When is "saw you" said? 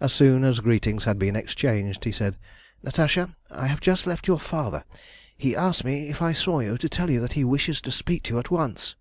6.32-6.76